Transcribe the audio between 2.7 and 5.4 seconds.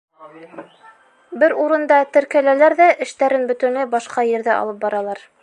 ҙә эштәрен бөтөнләй башҡа ерҙә алып баралар.